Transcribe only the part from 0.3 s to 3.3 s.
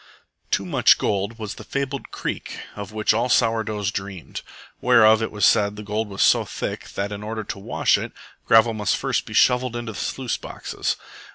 Too Much Gold was the fabled creek of which all